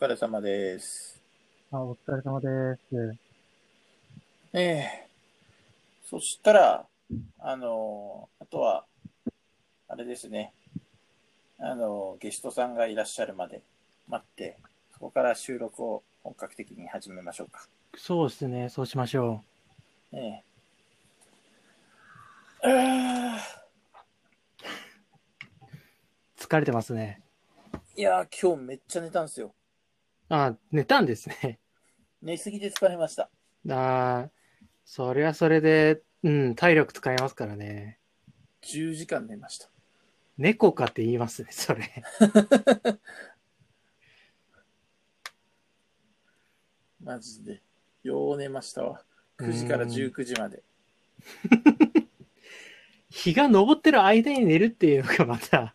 [0.00, 1.20] 疲れ様です。
[1.70, 2.48] あ、お疲れ様で
[2.90, 3.18] す。
[4.54, 5.08] ええ
[6.06, 6.86] そしたら、
[7.38, 8.86] あの、あとは、
[9.88, 10.54] あれですね。
[11.58, 13.60] あの、ゲストさんがいらっしゃるまで
[14.08, 14.56] 待って、
[14.94, 17.68] そこから収録を本格的に始めましょうか。
[17.94, 19.44] そうですね、そうしましょ
[20.12, 20.44] ええ
[22.62, 23.38] あ
[26.38, 26.40] う。
[26.40, 27.20] 疲れてますね。
[27.96, 29.54] ーいやー、今日めっちゃ寝たんですよ。
[30.30, 31.58] あ、寝たんですね。
[32.22, 33.28] 寝すぎて疲れました。
[33.68, 34.30] あ
[34.84, 37.98] それはそれで、うん、体力使いますからね。
[38.62, 39.68] 10時間寝ました。
[40.38, 41.82] 猫かって言いますね、それ。
[47.02, 47.60] マジで。
[48.04, 49.02] よう寝ましたわ。
[49.38, 50.62] 9時から19時まで。
[53.10, 55.74] 日が昇ってる間に寝るっていうのがまた。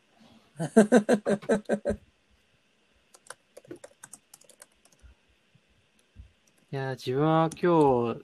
[6.75, 8.21] いや、自分は今日、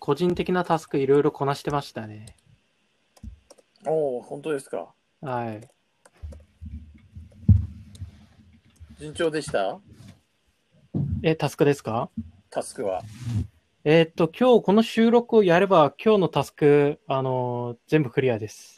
[0.00, 2.34] 個人的なタスクいろいろこなしてましたね。
[3.86, 4.92] おお、本当ですか？
[5.20, 5.60] はい。
[8.98, 9.78] 順調でした？
[11.22, 12.10] え、タスクですか？
[12.50, 13.02] タスクは。
[13.84, 18.74] えーっと、今日この収録をやれば、今日のタスク、あのー全部クリアです。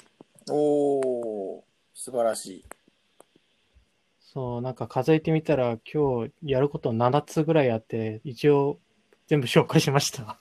[0.50, 2.64] おお、素晴らしい。
[4.34, 8.80] そう、なんか数えてみたら、今日やること7つぐらいあって、一応
[9.28, 10.40] 全部紹介しました。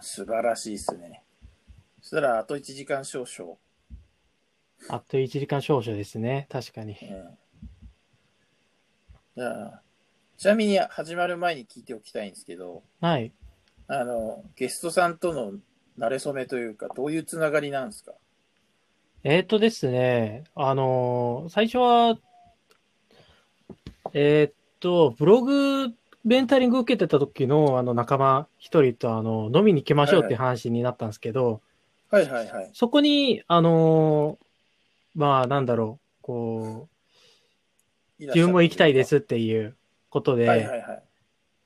[0.00, 1.22] 素晴らしいですね。
[2.00, 3.56] そしたら、あと1時間少々。
[4.88, 6.46] あと1時間少々ですね。
[6.50, 6.96] 確かに。
[7.00, 7.38] うん
[9.34, 9.82] じゃあ、
[10.36, 13.32] ちなみに始まる前に聞いておきたいんですけど、はい。
[13.86, 15.54] あの、ゲストさんとの
[15.98, 18.12] 馴れ初めというか、どういうつながりなんですか？
[19.24, 22.18] えーっとですね、あのー最初は、
[24.12, 25.88] えーっと、ブログ
[26.24, 31.60] ベンタリング受けてた時のあの仲間一人とあの飲みに行きましょうっていう話になったんですけど、
[32.10, 32.70] はいはいはい。
[32.74, 34.46] そこに、あのー
[35.14, 36.88] まあなんだろう、こ
[38.18, 39.76] う、自分も行きたいですっていう
[40.10, 41.02] ことで、はいはいはい。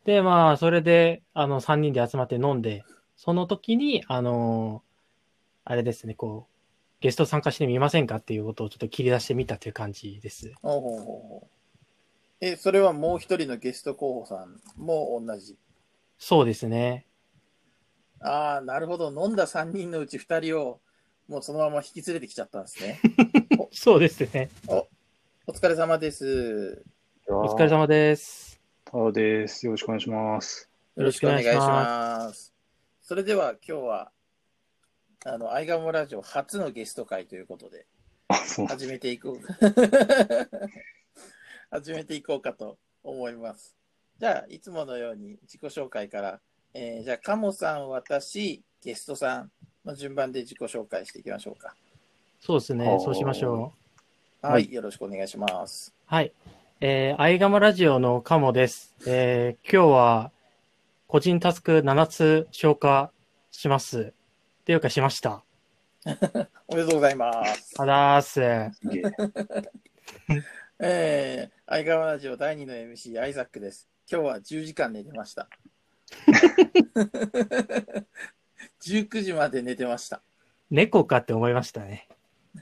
[0.05, 2.85] で、まあ、それで、あの、3人で集まって飲んで、
[3.17, 4.87] その時に、あのー
[5.69, 6.56] あれですね、こう、
[7.07, 10.53] ゲスト参加してみませんかっていうことをちょっと切り出してみたという感じです。
[10.61, 11.49] ほうほうほう
[12.41, 15.57] え、それはもう一人のゲスト候補さんも同じ？
[16.19, 17.07] そうですね。
[18.19, 19.11] ああ、なるほど。
[19.11, 20.81] 飲んだ3人のうち2人を、
[21.29, 23.01] もうそのまま引き連れてきちゃったんですね。
[23.71, 24.51] そうですね。
[24.67, 26.85] お疲れ様です。
[27.29, 28.61] お疲れ様です。
[28.85, 29.65] タワです。
[29.65, 30.69] よろしくお願いします。
[30.97, 32.53] よろしくお願いします。
[33.01, 34.11] それでは今日は、
[35.25, 37.87] あの、アイガモラジオ初のゲスト会ということで。
[38.69, 39.41] 始めていこう。
[41.71, 43.77] 始めていこうかと思います。
[44.19, 46.41] じゃあ、いつものように自己紹介から、
[46.75, 49.51] えーじゃあ、カモさん、私、ゲストさん
[49.85, 51.75] の順番で自己紹介していきましょうか。
[52.41, 52.97] そうですねは。
[52.97, 53.73] あそうしましょ
[54.43, 54.47] う。
[54.47, 55.95] はい、はいよろしくお願いします。
[56.07, 56.33] はい。
[56.81, 58.95] えー、アイガマラジオのカモです。
[59.07, 60.31] えー、今日は、
[61.09, 63.11] 個人タスク7つ消化
[63.51, 64.13] します。
[64.73, 65.45] いうかしました。
[66.69, 67.75] おめでとうございます。
[67.79, 68.41] あだーす。
[68.43, 68.71] え
[70.79, 73.89] えー、アイガモラジオ第2の MC、アイザックです。
[74.11, 75.49] 今日は10時間寝てました。
[78.83, 80.23] 19時まで寝てました。
[80.71, 82.09] 猫かって思いましたね。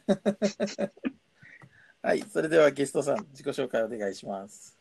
[2.03, 4.79] はい、それではゲストさん、自己紹介お願いします。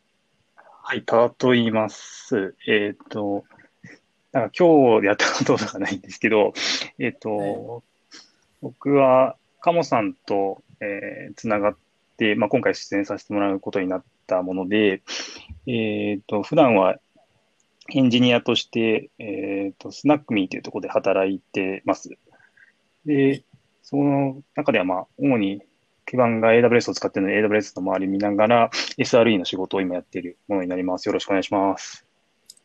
[0.55, 2.55] はい、タワと言います。
[2.67, 3.45] えっ、と、
[4.33, 6.53] なんか今日やったこととかないんですけど、
[6.97, 7.83] えっ、と、
[8.61, 11.77] 僕はカモさんと、えーつながっ
[12.17, 15.03] て、まあ、今回出演させてもらうことになったもので、
[15.67, 16.97] えっ、と、普段は
[17.93, 22.09] エンジニアとして、えっ、と、スナックミーというところで働いてます。
[23.05, 23.43] で、
[23.83, 25.61] その中では、まあ、主に
[26.07, 31.07] 基盤が AWS を使っているので、AWS の周り見ながら、SRE の仕事を今やっているものになります。
[31.07, 32.05] よろしくお願いします。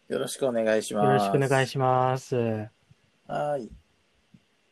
[0.08, 1.04] よろしくお願いします。
[1.04, 2.34] よろしくお願いします。
[3.26, 3.68] はい。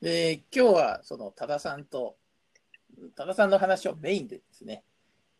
[0.00, 2.16] で、今日はその多田さんと、
[3.14, 4.82] 多田さんの話をメインでですね、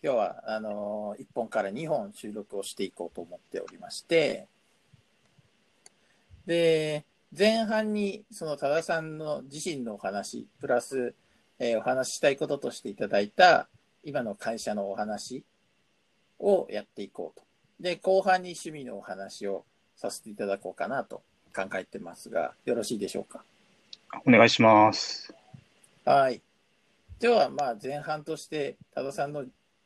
[0.02, 4.48] 今日はあの1本から2本収録をしていこうと思っておりまして、
[6.44, 7.06] で、
[7.37, 11.14] 前半にその多田さんの自身のお話、プラス、
[11.58, 13.66] えーお話ししたいこととしていただいた
[14.04, 15.43] 今の会社のお話
[16.38, 17.46] をやっていこうと。
[17.81, 19.64] で、後半に趣味のお話を
[19.96, 21.22] させていただこうかなと
[21.54, 23.43] 考えてますが、よろしいでしょうか？
[24.26, 25.34] お願いします。
[26.04, 26.40] はい。
[27.19, 29.44] では、まあ、前半として、多田さんの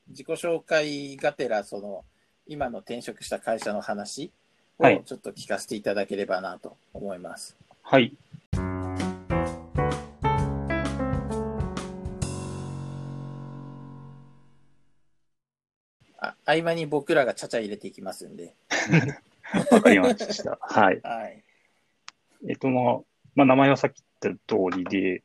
[0.09, 2.05] 自己紹介がてら、その、
[2.47, 4.33] 今の転職した会社の話
[4.79, 7.57] をはいちょっと聞かせていただければなと思います。
[7.83, 8.17] はい。
[16.19, 18.55] あ合間に僕らがちゃちゃ入れていきますんで。
[19.71, 20.59] わかりました。
[20.61, 21.01] はい。
[21.03, 21.45] はい。
[22.49, 23.01] えっと、まあ、
[23.35, 25.23] まあ、名前はさっき言った通りで、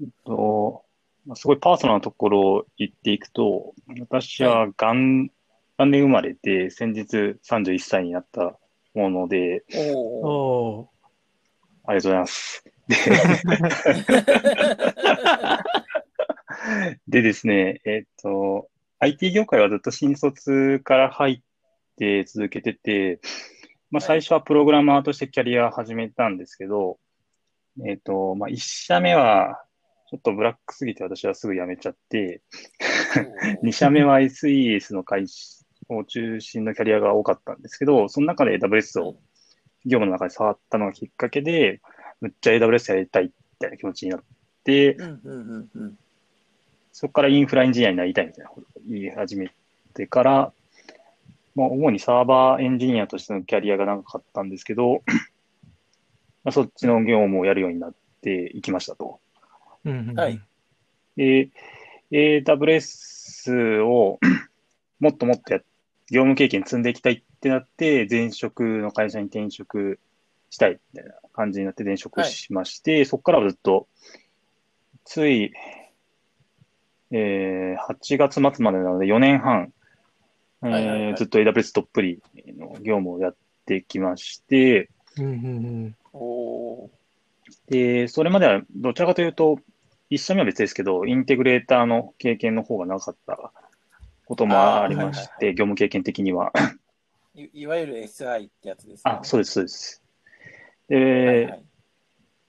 [0.00, 0.84] えっと、
[1.26, 5.30] まあ、すごいパーソナルなところを言っていくと、私は元、
[5.78, 8.58] 元年生まれで、先日31歳になった
[8.94, 10.80] もので、おお。
[10.80, 10.90] お
[11.86, 12.64] ありがとうございます。
[17.08, 18.68] で ですね、えっと、
[18.98, 21.40] IT 業界はずっと新卒から入っ
[21.96, 23.20] て続けてて、
[23.94, 26.98] まあ、はい最初はプログラマーとしてキャリアを始めたんですけど、
[27.86, 29.62] えっと、まあ、1社目は、
[30.10, 32.42] ちょっとブラックすぎて私はすぐ辞めちゃって、
[33.62, 39.14] 2社目は SES の会社を中心のキャリアが多かったんですけど、その中で AWS を
[39.84, 41.80] 業務の中で触ったのがきっかけで、
[42.20, 43.30] むっちゃ AWS やりたいみ
[43.60, 44.22] たいな気持ちになっ
[44.64, 45.98] て、うんうんうんうん。
[46.90, 49.52] そこからインフラエンジニアになりたいみたいなことを言い始め
[49.94, 50.52] てから、
[51.54, 55.02] まあ、主にサーバーエンジニアとしてのキャリアが長かったんですけど、
[56.44, 59.20] まあ、そっちの業務をやるようになっていきましたと。
[59.84, 60.40] ーうんはい。
[61.16, 61.50] で、
[62.10, 64.18] AWS を
[65.00, 65.60] もっともっとや
[66.10, 70.00] 業務経験積んでいきたいってなって、前職の会社に転職
[70.50, 73.86] したいみたいな感じになって転職しまして、そこからはずっと、
[75.04, 75.52] つい、
[77.10, 79.72] えー、8月末までなので4年半、
[81.16, 82.22] ずっと AWS どっぷり
[82.56, 85.38] の業務をやってきまして、うんうんう
[85.88, 86.90] んおお
[87.68, 89.58] で、それまではどちらかというと、
[90.10, 93.52] 一社目は別ですけど、インテグレーターの経験の方が長かった
[94.24, 96.52] こともありましあーはいて、業務経験的には。
[97.36, 97.50] ーい。
[97.52, 99.12] いわゆる SI ってやつですね。
[99.12, 100.02] あ、そうです、そうです。
[100.88, 101.64] で、はいはい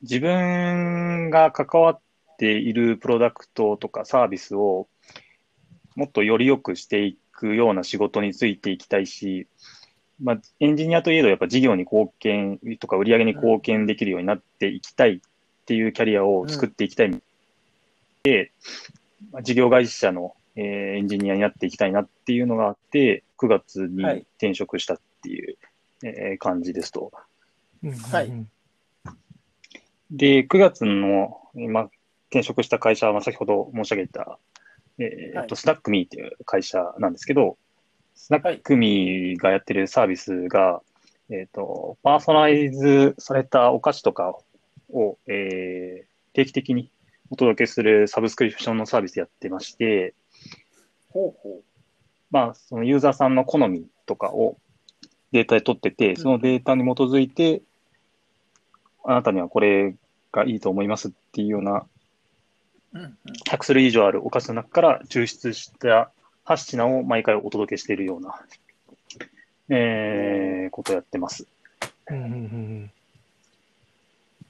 [0.01, 2.00] 自分が関わっ
[2.38, 4.88] ているプロダクトとかサービスを
[5.95, 9.47] もっとより良くしていくような仕事についていきたいし、
[10.21, 15.19] まあ、エンジニアといえどやっぱ事業に貢献とか売り上げに貢献できるようになっていきたいっ
[15.65, 17.21] ていうキャリアを作っていきたい。
[18.23, 18.51] で、
[19.31, 20.63] まあ事業会社の、えー
[20.97, 25.57] エンジニアになっていきたいなっていうのがあって、9月にはい転職したっていう、
[26.03, 27.11] えー感じですと。
[27.83, 28.31] うんうんはい
[30.11, 31.89] で、9月の、今、
[32.29, 34.37] 転職した会社は、まあ先ほど申し上げた、
[35.00, 35.45] えーはい。
[35.45, 37.57] っと、スナックミーっていう会社なんですけど、
[38.15, 40.81] スナックミーがやってるサービスが、
[41.30, 44.38] えーっと、パーソナライズされたお菓子とか
[44.89, 46.92] を、えー定期的に
[47.31, 50.13] お届けするサブスクリプションのサービスやってまして、
[51.09, 51.62] ほうほ
[52.30, 54.57] まあ、そのユーザーさんの好みとかを
[55.31, 57.62] データで取ってて、そのデータに基づいて、
[59.06, 59.95] あなたにはこれ
[60.31, 61.88] がいいと思いますっていうような。
[62.95, 66.12] 100種類以上あるお菓子の中から抽出した
[66.45, 68.39] 8品を毎回お届けしているような、
[69.69, 71.47] えー、ことをやってます。
[72.07, 72.92] うんうんうん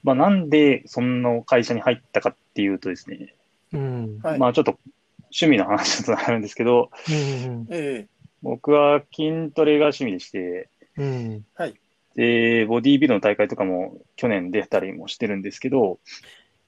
[0.03, 3.33] まあ、なんでそんな会社に入ったかっていうとですね、
[3.73, 4.19] うん。
[4.21, 4.39] はい。
[4.39, 4.77] まあちょっと
[5.23, 8.05] 趣味の話だとなるんですけど、うんえ
[8.43, 11.43] 僕は筋トレが趣味でして、うん。
[11.57, 11.73] うん
[12.15, 15.99] で、ボディービルの大会とかも去年出たりもしてるんですけど、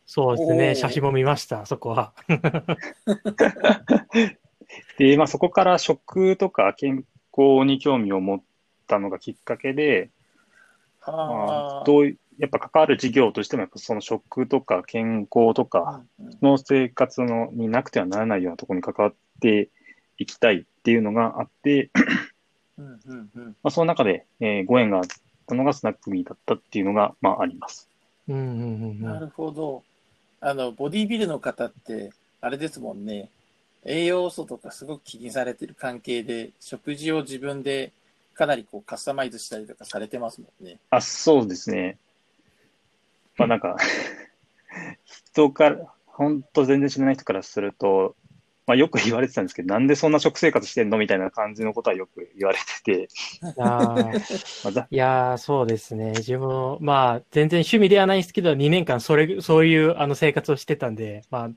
[0.07, 0.73] そうですね。
[0.73, 2.13] 写真も見ました、そこは。
[4.97, 7.03] で、まあそこから食とか健
[7.37, 8.41] 康に興味を持っ
[8.87, 10.09] たのがきっかけで、え
[11.05, 11.81] まはあ。
[11.81, 16.03] あ、どういやっぱ関わる事業としても、やっぱその食とか健康とか
[16.41, 19.69] の生活のになくてはならないようなところに関わって
[20.17, 21.89] いきたいっていうのがあって、
[22.77, 23.45] うんうんうん。
[23.45, 25.03] まあ、その中で、えーご縁があっ
[25.47, 27.89] たのがスナックミーだったっていうのが、まあ、あります。
[28.27, 29.83] うんうんうんうなんるほど。
[30.39, 33.29] あの、ボディービルの方って、あれですもんね。
[33.83, 37.91] 栄養素とかすごく気にされてる関係で、食事を自分で
[38.33, 40.77] かなりこうカスタマイズしたりとかされてますもんね。
[40.91, 41.97] あ、そうですね。
[43.37, 43.77] まあなんか、
[45.05, 48.15] 人から、本当全然知らない人からすると、
[48.67, 53.07] まあよく言われてたんですけど、なんでそんな食生活してんのみたいな感じのことはよく言われてて、
[53.59, 54.11] あ
[54.91, 56.11] いやー、そうですね。
[56.11, 61.49] 自分も、まあ、全然趣味ではないんですけど、2年間それ、そういうあの生活をしてたんで、まあ、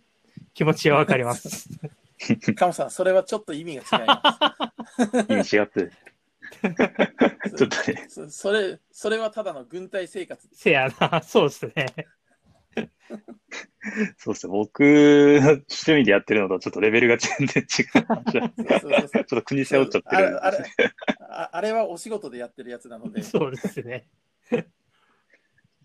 [0.55, 1.69] 気持ちはわかります。
[2.55, 4.23] カモさん、それはちょっと意味が違いま
[5.29, 5.93] 意味違って、す。
[7.57, 10.63] ちょっとね、そそれ、それはただの軍隊生活です。
[10.63, 11.87] せやな、そうですね。
[14.19, 14.53] そうですね。
[14.53, 18.63] 僕、趣味でやってるのとちょっとレベルが全然違う感じなんで。
[18.63, 20.95] そうそうそうちょっと国背負っちゃってるんあですれ
[21.29, 24.07] ああれはお仕事でやってるやつなので、そうですね。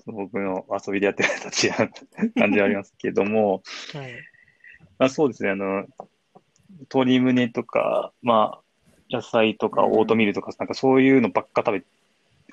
[0.06, 1.70] 僕の遊びでやってるのと違
[2.30, 3.63] う感じはありますけども、
[3.94, 4.13] はい。
[5.00, 5.50] まあ、そうですね。
[5.50, 5.86] あの、
[6.82, 8.62] 鶏胸とか、まあ、
[9.10, 11.84] 野菜とかオートミールとか、なんかそういうのばっか食べ、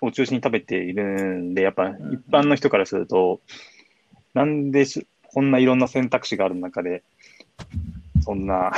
[0.00, 3.40] を中心に食べているんで、やっぱん一般の人からすると、
[4.34, 7.02] なんでしこんないろんな選択肢がある中で、
[8.22, 8.72] そんな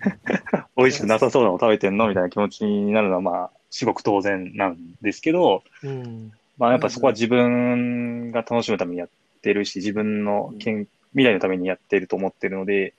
[0.76, 6.30] 美味しくなさそうなの食べてんのみたいな気持ちになるのは、まあ、至極当然なんですけど、うん。
[6.58, 9.08] まあ、やっぱそこは自分が楽しむためにやっ
[9.40, 12.92] てるし、自分の健未来のためにやってると思ってるので、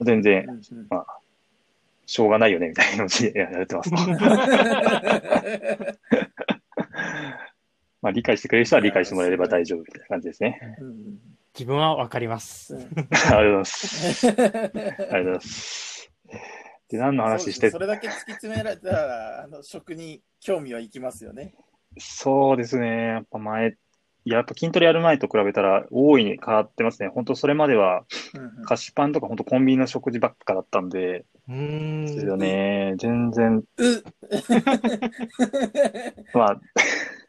[0.00, 0.46] 全然
[0.90, 1.18] まあ、
[2.06, 3.90] しょうがないよね、みたいな気持ちで やられてます。
[8.02, 10.76] まあ、理解してくれる人は理解してもらえれば大丈夫みたいな感じですね。
[10.80, 12.74] うん自分はわかります。
[12.74, 12.82] うん。
[12.82, 14.26] ありがとうございます。
[14.26, 16.10] ありがとうございます。
[16.88, 21.24] で、何の話してそれだけ突き詰められたら、あの食に興味はいきます。
[21.24, 21.54] よね。
[21.98, 22.78] そうです。
[22.78, 23.06] ね。
[23.06, 23.68] やっぱ前、
[24.24, 27.02] いややっぱ筋トレやる前と比べたら大いに変わってます。
[27.02, 27.08] ね。
[27.08, 28.04] 本当それまでは
[28.34, 32.06] うんうん菓子パンとか本当コンビニの食事ばっかだったんで、うーん。
[32.06, 32.26] です。
[32.26, 32.94] よね。
[32.98, 33.64] 全然、う
[36.32, 36.60] まあ、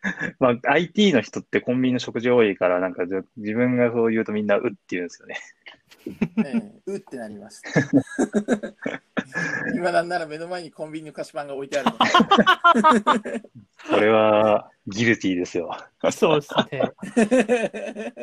[0.39, 3.03] まあ、IT の人ってコンビニの食事多いから、なんか
[3.37, 5.37] 自分がそう言うとみんなうって言うんですよね。
[6.45, 7.69] ええうってなりました。
[9.75, 11.97] 今なんなら目の前にコンビニの菓子パンが置いてあるの
[13.89, 15.71] これはギルティーですよ。
[16.11, 16.93] そうですね。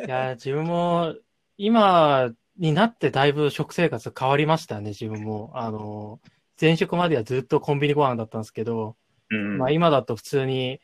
[0.05, 1.15] いや、自分も、
[1.57, 5.51] 今になってだいぶ食生活変わりましたね、自分も。
[5.55, 6.19] あの、
[6.59, 8.95] 前職まではずっとコンビニご飯だったんですけど、
[9.31, 9.57] うん。
[9.57, 10.79] まあ今だと普通に、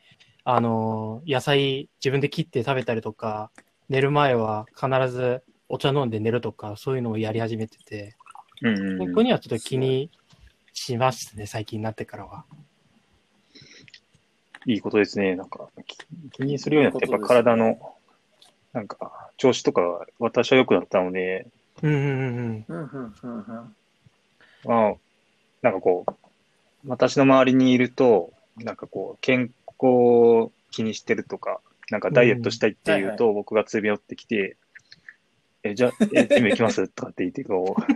[0.50, 3.50] あの、野菜自分で切って食べたりとか、
[3.90, 8.16] 寝る前は必ずお茶飲んで寝るとか、そういうのをやり始めてて、
[8.62, 10.08] うんうんうんここにはちょっと気に
[10.72, 12.46] しますね、最近になってからは。
[14.64, 15.36] いいことですね。
[15.36, 15.98] なんか、気
[16.32, 17.94] 気にするようになって、やっぱ体の、
[18.72, 21.46] なんか、調子とか、私は良くなったので、
[21.82, 23.76] うんうんうんうんうんうんうん
[24.64, 24.94] まあ、
[25.60, 26.12] なんかこう、
[26.86, 34.56] 私の周りにいると、なんかこう、健康を気にしてるとか、なんかダイエットしたいっていうと、僕が詰め寄ってきて、
[35.62, 37.82] え、じゃあ、 え、ジム行きますとかって言って、こう、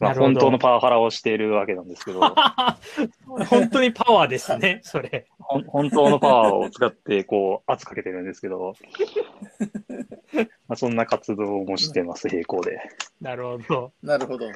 [0.00, 2.22] まあ、本当のパワハラをしているわけなんですけど、う
[3.42, 3.44] ん。
[3.46, 5.26] 本当にパワーですね、 それ。
[5.38, 8.74] 本当のパワーを使って、こう、圧かけてるんですけど、
[10.68, 12.78] まあ、そんな活動もしてます、並行で。
[13.20, 13.92] なるほど。
[14.02, 14.46] なるほど。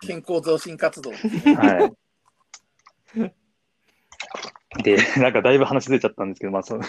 [0.00, 1.10] 健康増進活動。
[1.10, 1.92] は
[3.16, 3.34] い。
[4.82, 6.84] で、 なんかだいぶ話ずれちゃったんですけど、まあ、その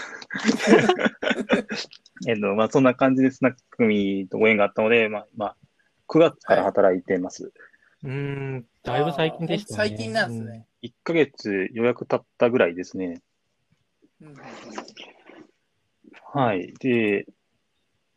[2.28, 5.56] えっと、まあ、そんな感じでスナックミーとご縁があったので、まあ、まあ、
[6.08, 7.52] 9月から働いてます。
[8.04, 9.76] うーん、だいぶ最近でしたね。
[9.76, 10.66] 最近なんですね。
[10.82, 13.22] 1ヶ月予約経ったぐらいですね。
[14.20, 14.36] うんうん
[16.34, 16.72] はい。
[16.80, 17.26] で、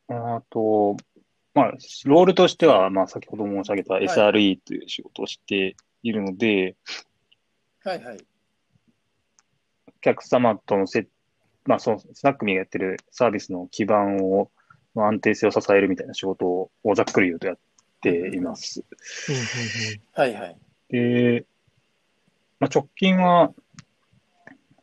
[0.08, 0.96] あと、
[1.54, 1.72] まあ、
[2.06, 6.78] ロールとしては、まあ、先ほど申し上げた SRE という仕事をしているので、
[7.84, 8.18] はいはい。
[8.18, 8.20] お
[10.06, 11.08] 客様とのせ、
[11.66, 14.52] まあ、そのスナックミーがやってるサービスの基盤を、
[14.94, 17.58] まあ安定性を支えるみたいな仕事をざっくり言うとやっ
[18.02, 18.84] ています。
[20.14, 20.58] はいはい。
[20.90, 21.46] で、
[22.60, 23.52] まあ、直近は、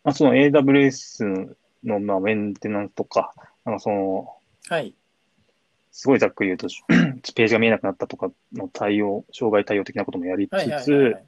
[0.03, 3.33] まあ、その AWS のまあメンテナンスとか、
[3.65, 4.37] なんかその、
[4.69, 4.93] はい。
[5.93, 6.67] すごいざっくり言うと、
[7.35, 11.27] ページが見えなくなったとかの対応、障害対応的なこともやりつはいはいはいつはい、。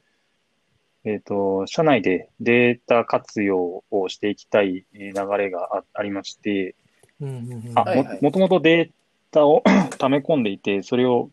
[1.05, 6.75] えっと、社内でデータ活用をしていきたいえー流れがあありまして、
[7.19, 8.91] も、もともとデー
[9.29, 9.63] タを
[9.99, 11.29] 溜め込んでいて、それを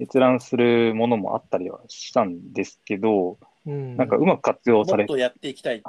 [0.00, 5.82] 閲覧するものもあったりはしたんですけど、うんなんかうまく活用されもっとやっていきたい。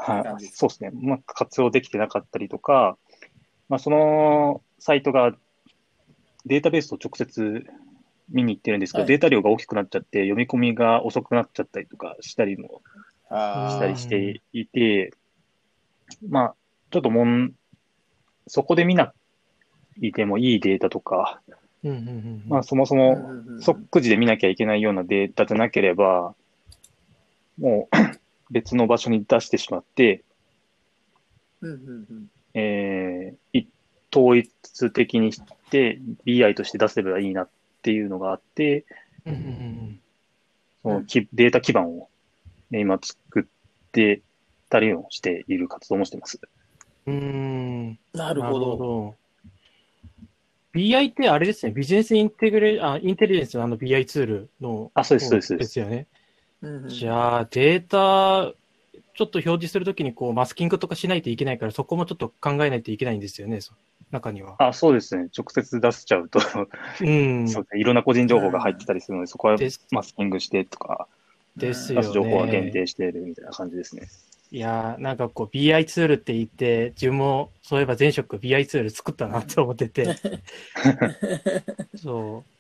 [0.51, 0.89] そうですね。
[0.91, 2.97] うまく活用できてなかったりとか、
[3.69, 5.33] まあ、そのサイトが
[6.45, 7.65] データベースを直接
[8.29, 12.81] 見に行ってるんですけど、はいデータ量が大きくなっちゃって、読み込みが遅くなっちゃったりとかしたりも
[13.31, 15.13] したりしていて、
[16.27, 16.55] まあ、
[16.91, 17.53] ちょっともん、
[18.47, 19.13] そこで見な
[20.01, 21.41] いてもいいデータとか、
[21.83, 26.35] うんうんうんまあ、そもそうんも即時で見なきゃいけないようなデータじゃなければ、
[27.59, 27.95] もう
[28.51, 30.23] 別の場所に出してしまって、
[31.61, 32.29] うんうんうん。
[32.53, 33.67] えーい
[34.13, 37.49] 統一的にして BI として出せばいいなっ
[37.81, 38.85] ていうのがあって、
[39.25, 39.99] うんうんうん
[40.83, 42.07] そのきデータ基盤を、ね、
[42.79, 43.43] 今作っ
[43.91, 44.21] て
[44.69, 46.39] たりをしている活動もしてます。
[47.05, 47.15] うん。
[47.15, 47.23] うー
[47.91, 47.99] ん。
[48.13, 49.15] なるほど。
[50.73, 55.71] BI ってあれですね、ビジネスインテグレあインテリジェンスのあの BI ツールのあ、そうです、そうですでです。
[55.71, 56.07] すよね。
[56.61, 58.53] うんうんじゃあ、データ、
[59.13, 63.73] ちょっと表示するときにこうマスキングとかしないといけないから、そこもちょっと考えないといけないんですよね、そ
[64.11, 64.55] 中には。
[64.59, 65.29] あ、そうですね。
[65.37, 66.39] 直接出しちゃうと、
[67.01, 67.47] うん。
[67.49, 69.57] そうですねいろんな個人情報が入ってたりするので、そこは
[69.91, 71.07] マスキングしてとか、
[71.57, 72.71] ですよ出す情報は限ね。
[72.71, 74.07] 定しているみたいな感じですね。
[74.51, 80.15] いやー、なんかこう BI ツールって言って、自分もそういえば前職 BI ツール作ったなって思ってて。
[81.95, 82.51] そう。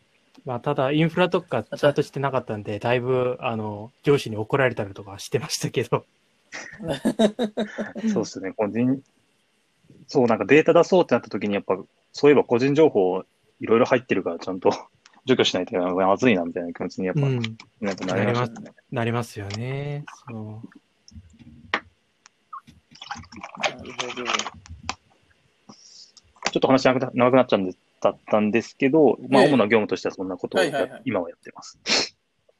[0.45, 6.05] まあ、ただインフラとかちゃんとしてなかったんで、だいぶ、あの、上司に怒られたりとかしてましたけど。
[8.13, 8.53] そうですね。
[8.53, 9.01] 個人、
[10.07, 11.77] そう、なんかデータ出そうってなった時に、やっぱ、
[12.13, 13.23] そういえば個人情報
[13.59, 14.71] いろいろ入ってるから、ちゃんと
[15.25, 17.41] 除去しないとまずいなみたいな気持ちにやっぱ、うん。
[17.81, 17.93] な
[18.25, 18.71] りましたね。
[18.91, 20.03] なりますよね。
[20.27, 20.67] そう。
[23.59, 24.25] なるほど。
[26.51, 31.79] ちょっと話長くな長くなっちゃうんで、だったんですけど、まあ、ええ主な業務としてはそんなことをや、はいはいはい今はやってます。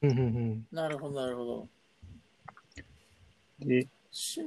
[0.03, 0.68] うんうんうん。
[0.72, 1.68] なるほど、なるほど。
[3.60, 4.41] で、し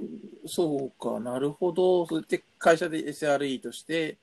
[0.46, 2.06] そうか、なるほど。
[2.06, 4.18] それで会社で SRE として、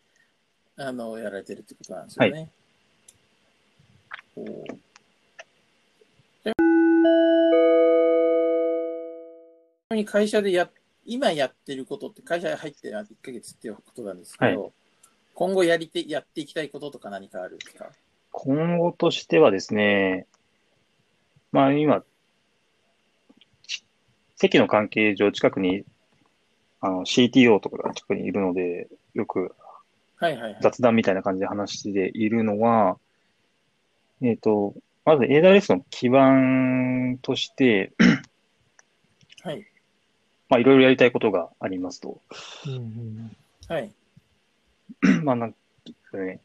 [0.78, 2.40] あの、やられてるってことなんですよね。
[2.42, 2.61] おー
[4.34, 4.38] ち
[9.90, 10.70] なみに会社でや、
[11.06, 14.72] 今やってることって、会社に入って1ヶ月っていうことなんですけど、
[15.34, 17.90] 今後やりて、やっていきたいこととか何かあるんですか？
[18.32, 20.28] 今後としてはですね、
[21.52, 22.04] まあ今、
[23.68, 23.84] ち
[24.38, 25.84] 席の関係上近くに、
[26.80, 29.54] あの CTO とかが近くにいるので、よく
[30.16, 30.58] はいはいはい。
[30.62, 32.98] 雑談みたいな感じで話しているのは、
[34.22, 37.92] えっと、まず AWS の基盤として、
[39.44, 39.66] はい。
[40.48, 42.22] まあいろいろやりたいことがありますと。
[42.68, 43.38] うんうん
[43.68, 43.92] はい。
[45.24, 45.58] まあなんで
[46.04, 46.40] すかね。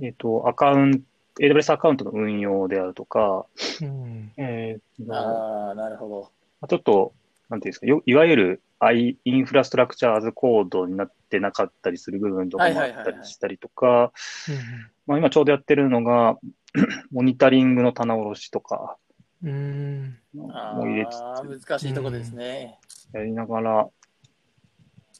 [0.00, 1.06] えっと、アカウント、
[1.40, 3.46] AWS アカウントの運用であるとか、
[3.82, 4.32] うん。
[4.36, 6.20] えーとああ、なるほど。
[6.60, 7.12] まあちょっと、
[7.48, 14.12] なんていうんですか、よいわゆる I インフラストラクチャーアズコードになってなかったりする部分とかもあったりしたりとか、
[15.06, 16.38] まあ今ちょうどやってるのが、
[17.12, 18.96] モニタリングの棚卸しとか
[19.42, 20.18] うん。
[20.52, 22.78] あも入れつあ、難しいとこですね。
[22.88, 23.88] つやりながら、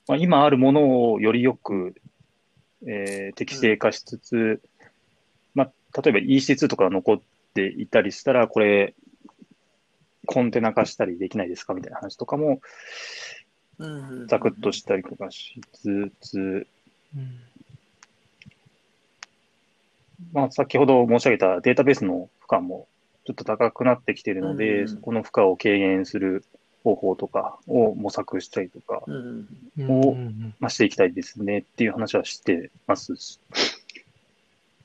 [0.08, 1.94] まあ、今あるものをよりよく、
[2.87, 4.62] えー適正化しつつ、
[5.54, 7.20] まあ、例えば EC2 とかが残っ
[7.54, 8.94] ていたりしたら、これ、
[10.26, 12.61] コンテナ化したりできないですかみたいな話とかも、うんうんうん
[14.26, 16.66] ザクッとしたりとかしつつ、
[17.16, 17.36] うん。
[20.32, 22.86] まあ、先ほど申し上げたデータベースの負荷も
[23.24, 24.88] ちょっと高くなってきているので、うん。
[24.88, 26.44] そこの負荷を軽減する
[26.84, 29.14] 方法とかを模索したりとか、うん。
[29.14, 33.40] うんうんおうんまあ、していきたいですねっていう話はしてますし。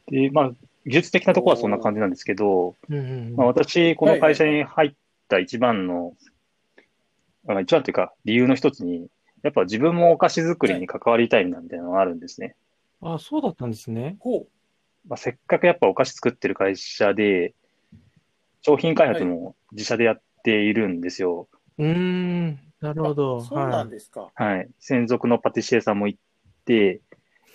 [0.08, 0.52] で、まあ、
[0.86, 2.76] 技術的なところはそんな感じなんですけど、
[3.36, 4.94] まあ、私、この会社に入っ
[5.28, 6.14] た一番の、
[7.46, 9.08] まあ一番というか理由の一つに、
[9.44, 12.56] やっぱ自分もお菓子作りに関わりたいなみたいなのがあるんですね。
[13.02, 14.18] あ、そうだったんですね。
[14.20, 14.48] ほ
[15.08, 17.54] まあ、せっかくやっぱお菓子作ってる会社で、
[18.62, 21.48] 商品開発も自社でやっているんですよ。
[21.78, 22.60] うーん。
[22.82, 23.06] なるう。
[23.06, 23.38] ほど。
[23.38, 24.32] あそうなんですか。
[24.34, 24.68] はい。
[24.80, 26.20] 専属のパティシエさんも行っ
[26.66, 27.02] て、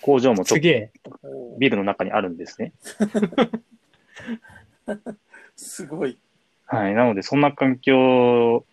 [0.02, 0.92] 工場もちょっとすげえ。
[1.24, 2.72] おービルの中にあるんですね。
[5.56, 6.18] すごい。
[6.66, 6.94] はい。
[6.94, 8.64] なので、そんな環境、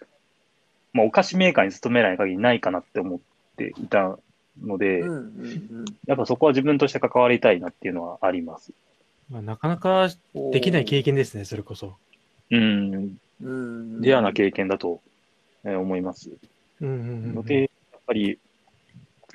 [0.97, 3.19] まあ、お菓子メーカーに勤めない限りないかなって思っ
[3.55, 4.17] ていた
[4.61, 8.71] ので、うんうんやっぱそこは自分として関わりたいなっていうのはあります。
[9.29, 10.51] まあ、なかなかうん。
[10.51, 11.95] できない経験ですね、それこそ。
[12.49, 13.17] うん。
[13.43, 14.01] うん。
[14.01, 15.01] レアな経験だと
[15.63, 16.31] えー思います。
[16.81, 16.97] うんうんう
[17.31, 18.39] んので、やっぱり、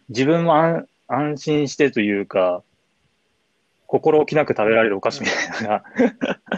[0.09, 2.63] 自分も安安心してというか、
[3.87, 5.85] 心置きなく食べられるお菓子みたいなのが、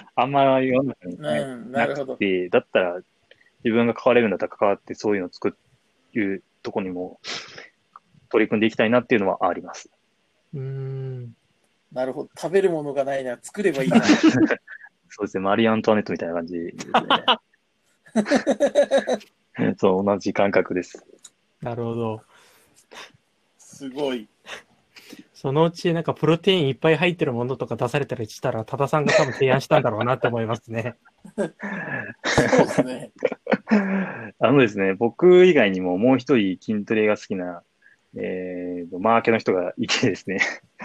[0.14, 2.14] あんま世の中にねうん、なるほど。
[2.14, 3.00] くて、だったら
[3.64, 5.56] 自分が関われるんだったら関わってそういうのを作
[6.12, 7.18] るとこにも
[8.28, 9.90] 取り組んでいきたいなっていうのはあります。
[10.54, 11.34] うーん。
[11.92, 12.30] なるほど。
[12.36, 13.38] 食べるものがないな。
[13.40, 14.02] 作ればいいな。
[15.08, 16.94] そうですね、マリー・アントワネットみたいな感じですね。
[19.78, 21.06] そう、同じ感覚です。
[21.62, 22.20] なるほど。
[23.58, 24.28] すごい。
[25.32, 30.96] そのうちなんかプロテインいっぱい入ってるものとか出されたりしたら、多田さんが多分提案したんだろうなって思いますね。
[32.34, 33.12] そうですね。
[34.38, 37.62] あのですね、僕以外にももう一人筋トレが好きな、
[38.16, 40.38] えーと、マーケの人がいてですね、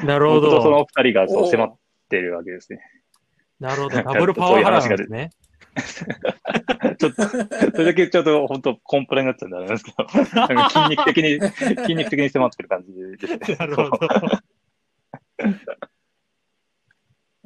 [0.04, 0.88] なるほ僕とそのど。
[0.96, 1.76] 二人がそう迫っ
[2.10, 2.80] てるわけですね。
[3.60, 3.96] なるほど。
[3.96, 5.32] ダブルパワーハラなんですね。
[6.98, 10.06] ちょっと、それだけちょっと本当コンプラになっちゃうんであれなんですけど、
[10.40, 11.40] なんか筋肉的に、
[11.84, 12.94] 筋肉的に迫ってる感じ
[13.28, 13.58] ですね。
[13.60, 14.00] なるほど。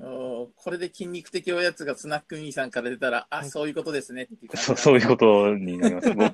[0.04, 6.14] これで筋肉的おやつがスナックミーさんから出たら、あ、そういうことですねっていう感じそう そういうことになります。
[6.14, 6.34] 僕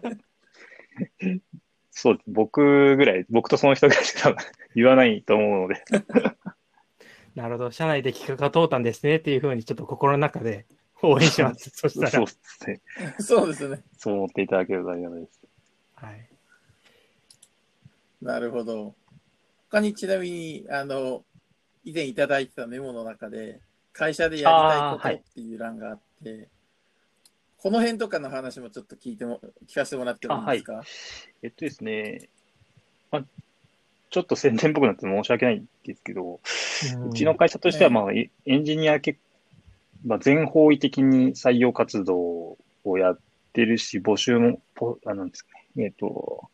[1.91, 4.35] そう、僕ぐらい、僕とその人ぐらいしか
[4.73, 5.83] 言わないと思うので。
[7.35, 7.71] なるほど。
[7.71, 10.65] 社内で企画が通ったんですねっていうふうにちょっと心の中で
[11.03, 11.69] 応援します。
[11.73, 12.11] そしたら。
[12.11, 12.81] そうですね。
[13.19, 13.83] そうですね。
[13.97, 15.41] そう思っていただけるとありがたいです。
[15.95, 16.29] はい。
[18.21, 18.95] なるほど。
[19.69, 21.23] 他にちなみに、あの、
[21.89, 23.59] 以前いただいてたメモの中で、
[23.93, 26.47] 会社でやりたいことっていう欄があって、
[27.57, 30.83] この辺とかの話もちょっと聞いても、聞かせてもらってもいいですか、
[31.43, 32.29] えっとですね、
[33.11, 33.23] まあ、
[34.09, 36.39] ちょっと宣伝っぽくなって申し訳ないんですけど、
[37.09, 39.19] うちの会社としては、まあ、エエンジニア結
[40.05, 43.19] まあ、全方位的に採用活動をやっ
[43.53, 46.49] てるし、募集も、ポあなんですかね、えっ、と、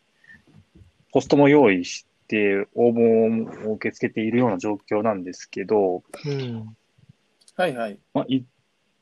[1.11, 6.75] ポストも用意して、応募も受け付けているような状況なんですけど、うん。
[7.55, 7.99] はいはい。
[8.13, 8.43] まあ、い、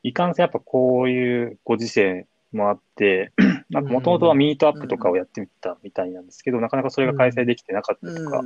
[0.03, 3.31] いかんせんやっぱこういうご時世もあって、
[3.69, 8.45] なんかもともとはミートアップとかをやってみたみたいなんですけど、なかなかそれが開催できてなかったりとか、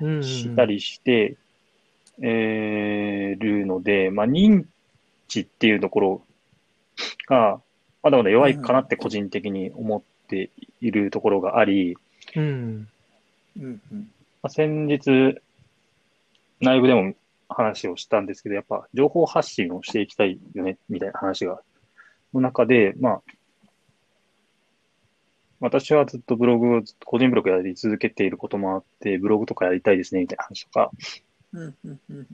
[0.00, 0.16] うん。
[0.16, 0.22] うん。
[0.22, 1.36] したりして、
[2.22, 4.64] えーるので、まあ、認
[5.28, 6.22] 知っていうところ
[7.28, 7.60] が、
[8.02, 11.96] まだまだ弱いかなって個人的に思っているところがあり、
[12.34, 12.88] うん。
[13.58, 14.10] うんうん。
[14.46, 15.40] まあ、先日、
[16.60, 17.14] 内部でも
[17.48, 21.60] 話をしたんですけど、やっぱ情報発信をしていきたいよね、みたいな話が、
[22.32, 23.22] の中で、まあ、
[25.58, 30.92] 私はずっとブログを、個人ブログやり続けていることもあって、ブログとかやりたいですね、みたいな話とか、
[31.52, 32.26] うんうんうん。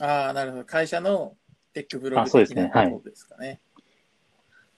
[0.00, 0.64] ああ、なるほど。
[0.64, 1.36] 会社の
[1.74, 3.60] テックブロあグそうですね的なことですかね。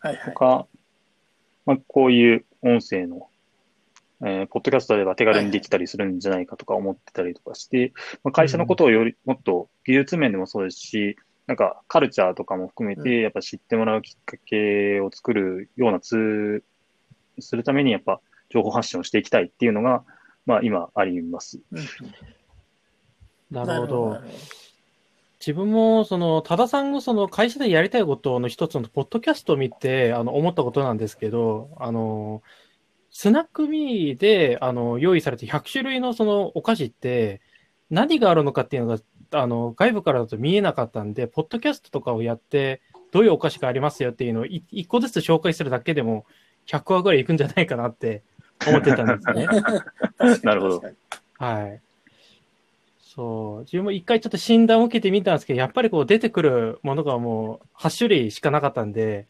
[0.00, 0.24] はいはい。
[0.26, 0.66] とか、
[1.64, 3.26] まあ、こういう音声の、
[4.22, 7.92] えーポッドキャストであれば手軽にできたりするんじゃないかとか思ってたりとかして、
[8.24, 16.64] まあ、会社のことをより、もっと技術面でもそうですし、なんかカルチャーとかも含めうんて、やっぱ知ってもらうきっかけを作るようなツール、
[17.38, 20.04] するためにやっぱ情報発信をしていきたいっていうのが、
[20.46, 21.60] まあ今あります。
[23.50, 24.20] なるほなどる。
[25.38, 32.42] 自分も、その、多田さんのその会社でやりたいことの一つのポッドキャストを見て、あの、思ったことなんですけど、あの、
[33.10, 37.40] スナックミーで、あの、用意されて100種類のそのお菓子って、
[37.90, 46.26] 何があるのかっていうのが、あの、外部からだと見えなかったんで、ポッドキャストとかをやって、どういうお菓子がありますよっていうのをい一個ずつ紹介するだけでも、
[46.66, 48.22] 100話ぐらいいくんじゃないかなって
[48.66, 49.48] 思ってたんですね。
[50.42, 50.82] なるほど
[51.38, 51.80] はい。
[52.98, 53.60] そう。
[53.60, 59.26] 自分も一回ちょっと診断を受けてみたんですけど、やっぱりこう出てくるものがもう8種類しかなかったんで、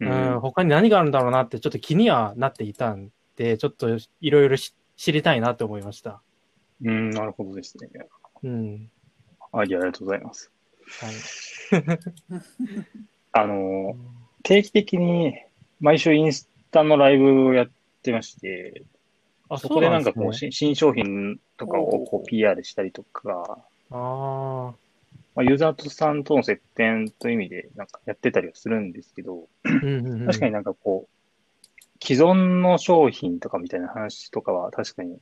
[0.00, 6.22] ううんん、他に何があるんだろうなってちょっと気にはなっていたんで、ちょっといろいろし知りたいなって思いました。
[6.82, 7.88] うん、なるほどですね。
[8.42, 8.90] うん。
[9.52, 10.50] アイディアありがとうございます。
[11.70, 11.98] はい。
[13.32, 13.96] あの、
[14.42, 15.34] 定期的に
[15.80, 17.70] 毎週インスタのライブをやっ
[18.02, 18.84] てまして、
[19.48, 23.58] あ、そこでなんかこう、ねし新商品とかをこう PR したりとか、
[23.90, 24.72] あ
[25.34, 29.48] まあ、ユーザーさんとの接点という意味でなんかやってたりはするんですけど。
[29.62, 35.18] 確かになんかこう、既存の商品とかみたいな話とかは確かに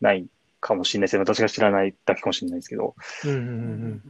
[0.00, 0.26] ない
[0.60, 1.20] かもしれないですね。
[1.20, 2.94] 私が知らないだけかもしれないですけど、
[3.24, 3.50] うんうんううん
[3.92, 4.02] ん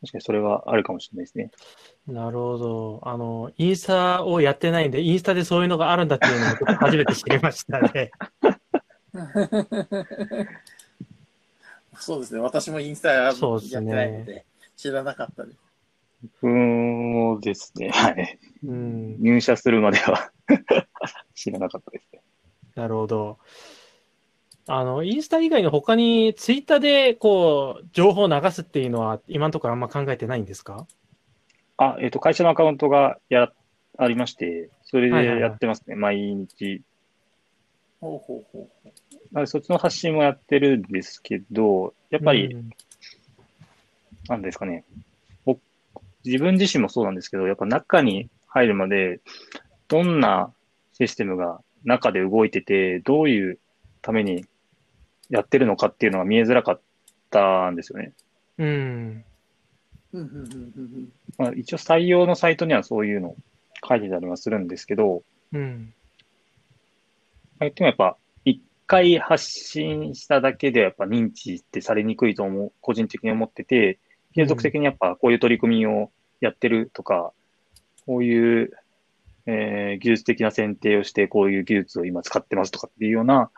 [0.00, 1.50] 確かにそれはあるかもしれないですね。
[2.06, 2.14] うん。
[2.14, 3.00] なるほど。
[3.02, 8.12] あの、インスタをやってないんで、インスタでそういうのがあるんだっていうのを初めて知りましたね。
[12.00, 12.40] そうですね。
[12.40, 14.44] 私もインスタやってそうですねないので、
[14.76, 15.58] 知らなかったです。
[16.42, 17.90] うーんですね。
[17.90, 18.38] はい。
[18.64, 19.16] うん。
[19.20, 20.32] 入社するまでは
[21.34, 22.20] 知らなかったですね。
[22.74, 23.38] なるほど。
[24.66, 30.86] あの、インスタ以外の他にツイッターでこう、情報を流すっていうのは今のところあんま考えてないんですか？
[31.78, 33.52] あ、えっ、と、会社のアカウントがや、
[33.96, 35.94] ありまして、それではいはいはいやってますね。
[35.94, 36.82] 毎日。
[38.00, 38.92] ほうほうほうほ
[39.32, 42.70] なのでそっちの発信もやってるんですけど、やっぱり、うん
[44.28, 44.84] なんですかね。
[45.44, 45.60] 僕、
[46.24, 49.20] 自分自身もそうなんですけど、やっぱ中に入るまで、
[49.88, 50.52] どんな
[50.92, 53.58] システムが中で動いてて、どういう
[54.02, 54.44] ために
[55.30, 56.80] やってるのかっていうのが見えづらかっ
[57.30, 58.12] たんですよね。
[58.58, 59.24] うん。
[61.38, 63.34] まあ、一応採用のサイトにはそういうの
[63.86, 65.94] 書いてたりはするんですけど、うん。
[67.58, 68.27] まあ言ってもやっぱ、一
[68.88, 73.98] 回発信しただけでやっぱ認知ってされにくいと思う、個人的に思ってて、
[74.34, 77.32] 継続的にやっぱこういう取り組みをやってるとか、
[78.06, 78.72] こういう、
[79.46, 83.50] えー技術的な選定をして、こういう技術を今使ってますとかっていうような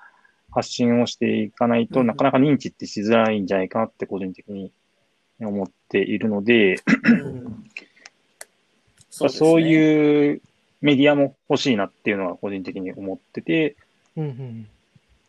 [0.50, 2.06] 発信をしていかないとうん。
[2.06, 4.72] なかなか認知ってしづらいんじゃないかなって個人的に
[5.40, 7.64] 思っているので、うん。
[9.10, 9.60] そうですね。
[9.60, 10.42] いう
[10.80, 13.76] メディアも欲しいなっていうのは個人的に思ってて、
[14.16, 14.68] うんうん。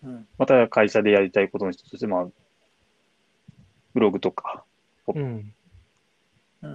[0.03, 2.27] うんまた会社でやりたいことの一つとして、まあ、
[3.93, 4.63] ブログとか、
[5.07, 5.23] うん。
[5.23, 5.53] うん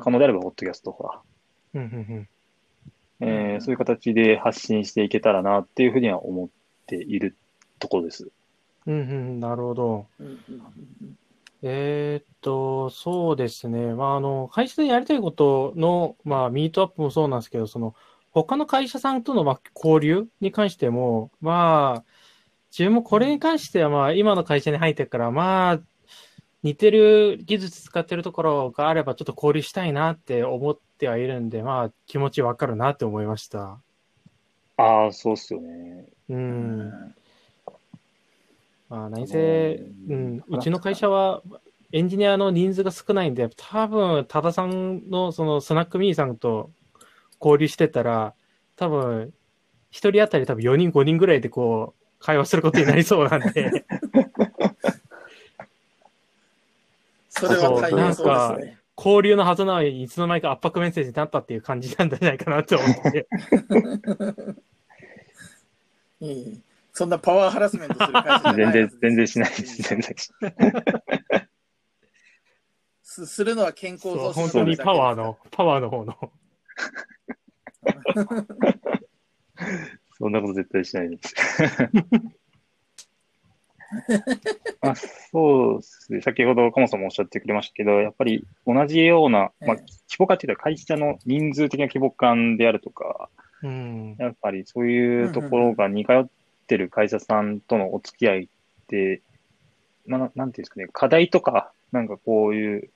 [0.01, 1.23] 可能であればポッドキャストとか、
[1.75, 2.29] うんうん
[3.21, 6.49] えーそういう形で発信していけたらなっていうふうには思っ
[6.87, 7.37] ている
[7.79, 8.29] ところです。
[8.87, 8.95] うん。
[8.95, 9.41] うんうん。
[9.41, 10.07] なるほど。
[10.19, 11.19] うんうんうん
[11.63, 13.95] えーっと、そうですね。
[13.95, 17.95] まあ、あの、会社でやりたいことの、まあ、ミートアップもそうなんですけど、その、
[18.31, 22.05] 他の会社さんとの、まあ、交流に関しても、まあ、
[22.77, 25.81] 自分もこれに関しては、まあ、今の会社に入ってから、まあ、
[26.63, 33.81] 似てる技術使ってるところがあれば、ちょっと交流したいなって思ってはいるんで、まあ、気持ちわかるなって思いました。
[34.77, 36.05] ああ、そうっすよね。
[36.29, 36.35] う。
[36.35, 37.15] うんん
[38.91, 41.43] まあ、何せ、ううんん、うちの会社は、
[41.93, 46.71] エンジニアの人数が少ないんで、多分、多田さんの、その、スナックミーさんと
[47.41, 48.35] 交流してたら、
[48.77, 49.33] 多分、
[49.91, 53.85] 一人当たり多分4人、5人ぐらいでこう、会話することになりそうなんで、
[57.29, 58.79] それは大変そうですね。
[58.97, 63.29] 交流のはずなのに、いつの間にか圧迫メッセージになったっていう感じなんじゃないかなって思って。
[66.21, 66.63] いい
[66.95, 69.83] そんなパワーハラスメントする会社じゃない全然全然しないです。
[69.83, 70.55] 全然しない。
[73.03, 76.17] すするのは健康そう増進本当にパワーの、パワーの方の。
[80.19, 81.35] そんなこと絶対しないです。
[84.81, 86.21] あそうですね。
[86.21, 93.29] 先ほど、カモさんもおっしゃってくれましたけど、やっぱり同じような、まあ、ええ規模感っていうと会社の人数的な規模感であるとか、
[93.63, 94.17] うん。
[94.19, 96.27] やっぱりそういうところが似通っ
[96.67, 98.49] てる会社さんとのお付き合いっ
[98.89, 99.23] て、
[100.07, 102.91] まあ、ななんていうんですかね、課題とか、なんかこういう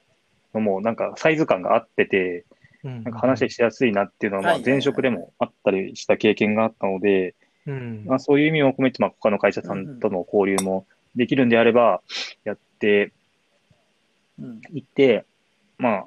[0.55, 7.35] のも、なんかサイズ感が合ってて、うんなんか話しやすいなっていうのは、まあ前職でもあったりした経験があったので、
[7.67, 8.05] うん。
[8.07, 12.03] まあそういう意味も込めて、まあ他の会社さんとの交流もできるんであれば、
[12.45, 13.13] やって
[14.41, 14.61] うん。
[14.73, 15.25] いって、
[15.79, 16.07] まあ、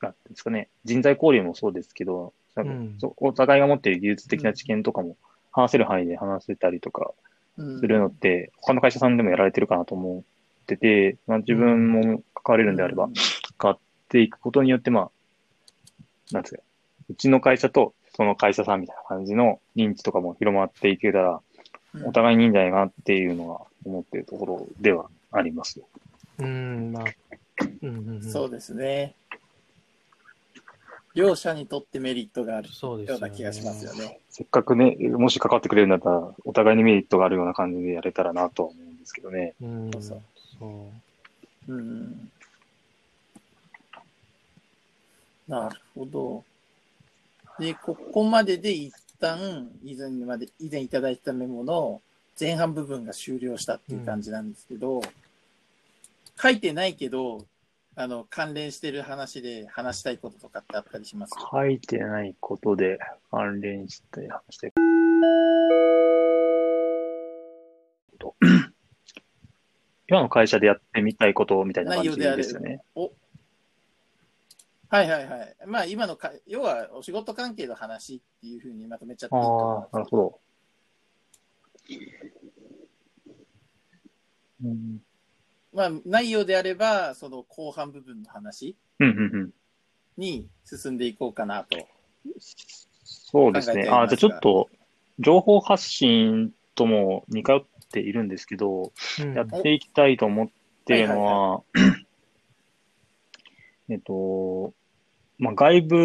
[0.00, 2.98] なんですかね、人材交流もそうですけど、うん。
[3.18, 5.16] お互いが持っている技術的な知見とかも
[5.52, 7.12] 話せる範囲で話せたりとか
[7.56, 7.80] うん。
[7.80, 13.08] するのって、他の会社さんでもやられてるかなと思ってて、まあ自分も関われるんであれば、
[13.60, 13.78] 変わっ
[14.12, 15.10] ていくことによって、まあ、
[16.32, 16.62] なんですか、
[17.10, 21.40] うちの会社とその会社さんみたいな感じの認知とかも広まっていけたら、うん
[22.06, 25.84] お互いにいいんじゃないかなっていうのは思っているところではありますよ。
[26.38, 27.04] うん、まあ、
[27.82, 28.22] うんうんうん。
[28.22, 29.14] そうですね。
[31.14, 34.20] 両者にとってメリットがあるそうですよねような気がしますよね。
[34.30, 39.52] せっかくね、もし関わってくれるんだったら、お互いにメリットがあるような感じでやれたらなとは思うんですけどね。
[39.60, 40.22] うん、そうそう
[40.58, 40.90] そ
[41.68, 41.74] う。
[41.74, 42.30] うん。
[45.52, 46.44] なるほど。
[47.58, 52.00] で、ここまでで一旦、以前まで、以前いただいたメモの
[52.40, 55.02] 前半部分が終了したっていう感じなんですけど、
[56.40, 57.44] 書いてないけど、
[57.94, 61.34] あの、関連してる話で話したいこととかってあったりします？
[61.52, 62.98] 書いてないことで
[63.30, 64.72] 関連して話し
[70.08, 72.80] 今の会社でやってみたいことみたいな感じですよね。
[72.94, 73.12] お
[74.92, 75.56] はいはいはい。
[75.66, 80.38] まあ今のか、要はお仕事関係の話っていうふうにまとめちゃっていいと思ああ、なるほど。
[84.62, 85.00] うん、
[85.72, 89.50] まあ内容であれば、その後半部分の話うん、うん、うん。
[90.18, 91.88] に進んでいこうかなと。
[93.02, 93.84] そうですね。
[93.84, 94.68] あじゃあちょっと、
[95.18, 100.48] 情報発信とも似通っているんですけど、うんやっていきたいと思っ
[100.84, 101.62] ているのは、は
[103.88, 104.74] えっと、
[105.42, 105.96] まあ、外部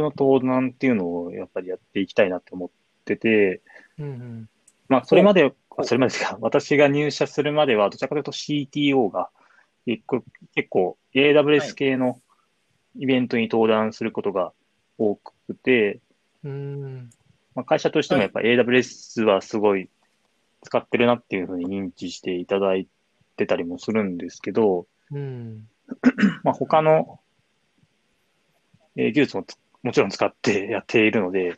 [0.00, 2.70] の登壇っていうのをやっぱりやっていきたいなって思っ
[3.04, 3.62] てて、
[3.96, 4.48] うんうん。
[4.88, 9.30] まあ、それまで、それまでですか、私が入社するまでは、どちらかというと CTO が、
[9.86, 10.02] 結
[10.68, 12.20] 構 AWS 系の
[12.96, 14.52] イベントに登壇することが
[14.98, 16.00] 多くて、
[16.42, 17.10] うん。
[17.54, 19.90] まあ、会社としてもやっぱ AWS はすごい
[20.64, 22.88] 使ってるなっていうふうに認知していただい
[23.36, 25.68] てたりもするんですけど、うん。
[26.42, 27.20] まあ、他の、
[28.96, 31.56] えー技術もつもちろん使って やっているので、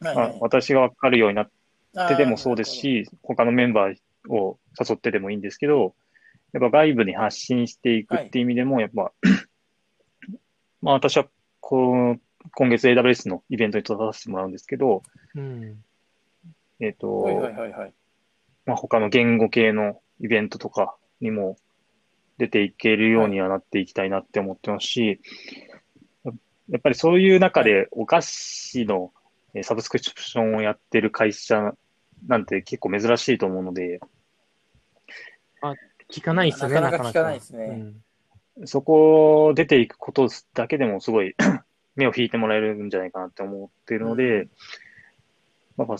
[0.00, 0.28] まあはい。
[0.30, 1.50] はい、私がわかるようになっ
[1.96, 3.96] あーてでもそうです、し、他のメンバー
[4.32, 5.94] を誘ってでもいいんですけど、
[6.52, 9.12] やっぱ外部に発信していくっていう意味でも、やっぱ、
[10.82, 11.26] まあ私は
[11.60, 12.20] こう、
[12.52, 15.02] 今月 AWS のイベントに出させてもらうんですけど、
[15.34, 15.82] うん。
[16.80, 17.94] えっ、と、はいはいはいはい。
[18.66, 21.56] まあ他の言語系のイベントとかにも
[22.36, 25.20] 出ていけるようにはなっていきたいなって思ってますし、
[26.70, 29.12] やっぱりそういう中でお菓子の
[29.54, 31.72] えーサブスクリプションをやってる会社
[32.26, 34.00] なんて結構珍しいと思うので、
[36.10, 38.02] 聞かないですね、なかなか聞かないですね。
[38.56, 38.66] うん。
[38.66, 41.34] そこ出ていくことだけでもすごい
[41.96, 44.48] 目を引いてもらえるんじゃないかなって思っているので、
[45.76, 45.96] まあ、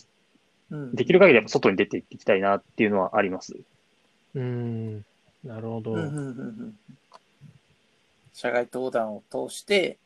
[0.70, 0.94] うん。
[0.94, 3.57] できる限りやっぱ外に出ていきたいなっていうのはあります。
[4.35, 5.05] うん。
[5.44, 5.92] なるほど。
[5.92, 6.79] うんうんうんうん。
[8.33, 9.98] 社外登壇を通して、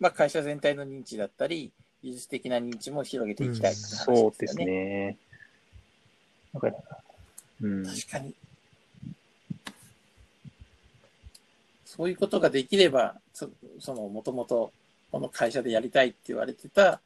[0.00, 1.70] まあ、会社全体の認知だったり、
[2.02, 4.20] 技術的な認知も広げていきたいって話ですよね。
[4.20, 5.16] そうですね。
[6.52, 6.78] なんか
[7.62, 8.34] うん、確かに。
[11.84, 14.72] そういうことができれば、そその、もともと、
[15.12, 17.00] この会社でやりたいって言われてた、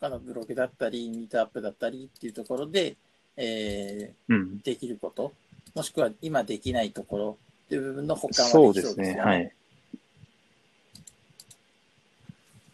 [0.00, 2.96] 他のブログだったり、ミートアップだったりっていうところで、
[3.36, 5.32] えうんー、できること、
[5.74, 8.94] もしくは今できないところっていう部分の補完そはできうですね。
[8.94, 9.30] そうですよね。
[9.30, 9.52] はい。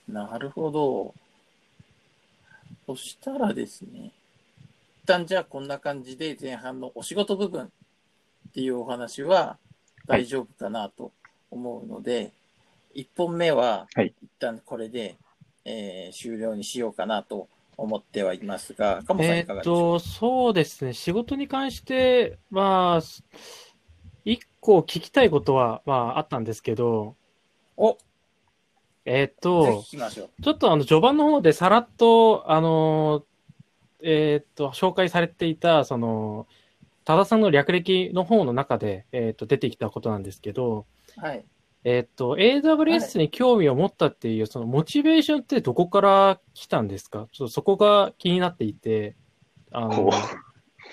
[0.08, 1.14] なるほど。
[2.86, 4.12] そしたらですね、
[5.04, 7.68] 一旦じゃあこんな感じで前半のお仕事部分っ
[8.54, 9.58] ていうお話は
[10.06, 11.12] 大丈夫かなと
[11.50, 12.32] 思うので、
[12.94, 15.16] 一本目ははい一旦これで、
[15.64, 20.92] えー終了にしようかなと思ってはいますが、カモさんえいかがでしょうーっと、そうですね。
[20.92, 23.00] 仕事に関しては、
[24.24, 27.14] 一個聞きたいことは、まあ、あったんですけど、
[27.76, 27.96] お、
[29.10, 29.82] えーっぜと。
[30.42, 33.24] ちょっとあの、序盤の方でさらっと、あの、
[34.02, 36.46] えーっと、紹介されていた、その、
[37.04, 41.44] 多田さんの略歴の方の中で、えーっと、出てきたことなんですけど、はい。
[41.84, 47.28] えーっと、AWS に興味を持ったっていう、そのモチベーションってどこから来たんですか？
[47.32, 49.16] ちょっとそこが気になっていて、
[49.70, 50.10] あの、こ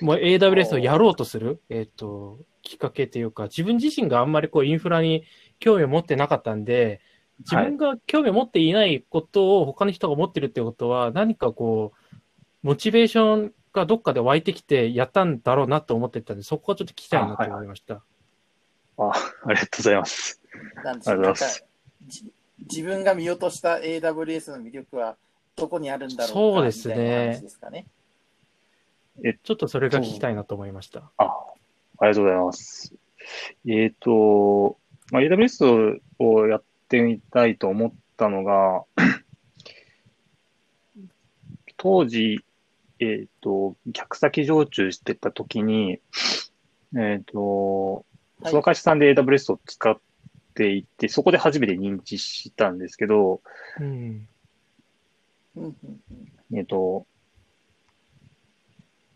[0.02, 5.24] もう AWS をやろうとする、えっ、と、きっかけというか、自分自身があんまりこうインフラに
[5.60, 7.02] 興味を持ってなかったんで、
[7.40, 12.16] 自分が興味を持っていないことを他の人が持ってるってことは、何かこう、
[12.64, 18.02] モチベーションがどっかで湧いてきてやったんだろうなと思ってたんで、そこはちょっと聞きたいなと思いました。
[18.98, 19.12] あ、
[19.46, 20.42] ありがとうございます。
[20.84, 21.66] なんでしょうなんかありがとうございます
[22.08, 25.18] じ自分が見落とした AWS の魅力は
[25.58, 27.86] どこにあるんだろうかそうですねみたいな話ですかね。
[29.44, 31.12] ちょっとそれが聞きたいなと思いました。
[31.18, 31.26] あ、
[32.00, 32.94] ありがとうございます。
[33.68, 34.78] えっ、と、
[35.12, 38.84] まあ、AWS をやってみたいと思ったのが、
[41.78, 42.44] 当時、
[43.00, 46.00] えっ、と、客先常駐してた時に、
[46.96, 48.06] えっ、と、
[48.42, 48.52] はい。
[48.52, 49.98] その会社さんで AWS を使っ
[50.54, 53.42] ていて、そこで初めて認知したんですけど、
[53.80, 54.28] うん。
[56.54, 57.06] えっ、と、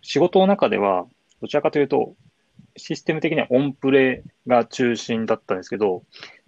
[0.01, 1.05] 仕事の中では、
[1.41, 2.15] どちらかというと、
[2.77, 6.03] システム的にはオンプレが中心だったんですけど、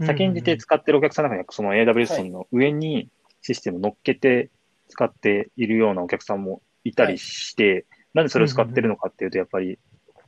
[0.06, 3.10] 先んじて使ってるお客さんの中には、その AWS の上に
[3.42, 4.50] システム乗っけて
[4.90, 9.80] 使っているようなお客さんもいたりして、なんでそれを使ってるのかっていうと、やっぱり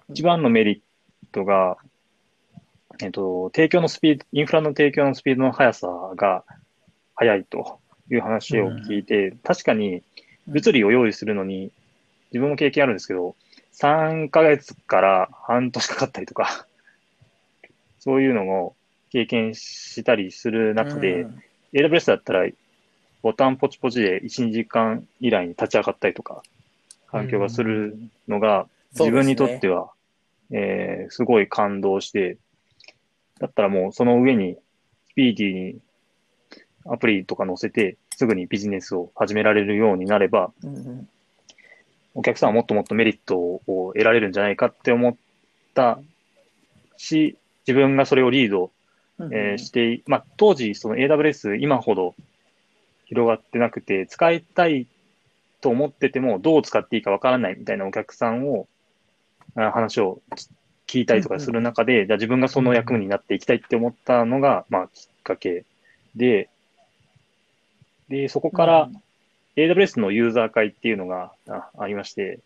[0.09, 0.79] 一番のメリッ
[1.31, 1.77] トが、
[3.01, 6.43] えっと、提供のスピード、インフラの提供のスピードの速さが
[7.15, 7.79] 速いと
[8.11, 10.03] いう話を聞いて、確かに
[10.47, 11.71] 物理を用意するのに、
[12.31, 13.35] 自分も経験あるんですけど、
[13.73, 16.67] 3ヶ月から半年かかったりとか、
[17.99, 18.75] そういうのを
[19.11, 21.43] 経験したりする中で、うん。
[21.73, 22.49] AWS だったら、
[23.21, 26.43] ボタンポチポチで1、2時間以内に立ち上がったりとか、
[27.07, 29.89] 環境がするのが、自分にとっては、
[30.51, 32.37] えーすごい感動して、
[33.39, 34.57] だったらもうその上に、
[35.09, 35.79] スピーディーに
[36.85, 41.09] アプリとか載せて、すぐにビジネスを始められるようになれば、うんうん
[42.13, 45.15] お客さんはもっともっとメリットを得られるんじゃないかって思っ
[45.73, 45.99] た
[46.97, 48.71] し、自分がそれをリード
[49.19, 52.15] うんえーして、まあ、当時、その AWS、今ほど
[53.05, 54.87] 広がってなくて、使いたい
[55.61, 58.67] と思ってても、どう使っていいかわからないみたいなお客さんを、
[59.55, 60.21] あ話を
[60.87, 65.63] 聞いたりとかする中で、じゃあ自分がその役務になっていきたいって思ったのが、まあ、きっかけ
[66.15, 66.49] で、
[68.09, 68.89] で、そこから、
[69.55, 72.39] AWS のユーザー会っていうのがあありまして、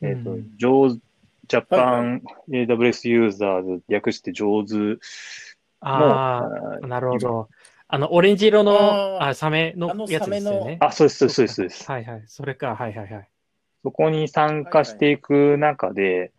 [0.00, 0.90] えっ、とうん、上
[1.46, 4.96] ジャパはン AWS ユーザーズ略して上手の、
[5.80, 7.48] あああ、なるほど。
[7.86, 10.78] あの、オレンジ色の、あサメのあのやつですよね。
[10.80, 11.90] あ、そうです、そうです、そうです。
[11.90, 12.22] はいはい。
[12.26, 13.28] それか、はいはいはい。
[13.82, 16.32] そこに参加していく中で、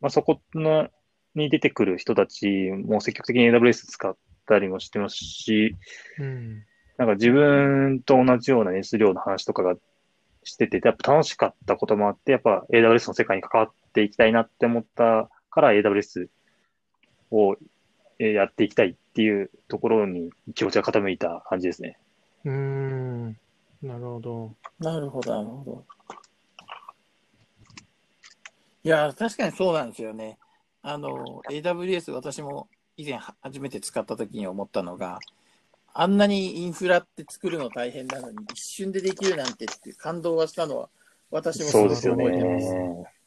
[0.00, 0.88] まあ、そこの
[1.34, 4.16] に出てくる人たちも積極的に AWS 使っ
[4.46, 5.76] たりもしてますし、
[6.18, 6.64] うん。
[6.98, 9.76] なんか自分と同じような熱量の話とかが
[10.44, 16.28] してて、やっぱ楽しかったこともあって、やっぱ AWS の世界に関わっていきたいなって思ったから AWS
[17.30, 17.56] を
[18.18, 21.98] えーやっていきたいっていうところに気持ちが傾いた感じですね。
[22.44, 23.38] うーん。
[23.80, 24.54] なるほど。
[24.80, 25.84] なるほど、なるほど。
[28.82, 30.38] いや、確かにそうなんですよね。
[30.82, 35.20] あの、AWS 私も以前は初めて使った時に思ったのが、
[35.94, 40.88] あんなにインフラって作るの大変なのに一瞬でできるなんてって感動はしたのは
[41.30, 42.74] 私もすごくそうですよ覚えてます。
[42.74, 43.18] ね。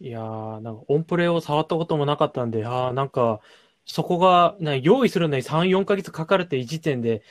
[0.00, 3.40] いやー、なんかオンプレを触ったこともなかったんで、あーなんか、
[3.86, 7.22] そこが、な用意するのに3、4ヶ月かかるっていう時点で、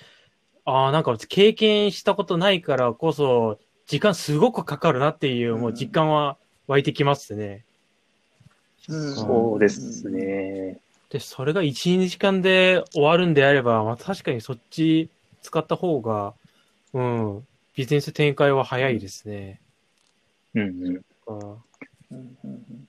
[0.64, 6.38] ああ、なんか経験したことないからこそ、時間すごくかかるなっていう、もう実感は
[6.68, 7.66] 湧いてきますね。
[8.88, 10.10] うんそうです。
[10.10, 10.80] ね。
[11.12, 15.09] で、それが1、2時間で終わるんであれば、まあ確かにそっち
[15.41, 16.34] 使った方が、
[16.93, 19.62] うん、ビジネス展開は早いですね。
[20.55, 21.05] うんうん。
[21.28, 21.64] うん
[22.12, 22.88] うんうん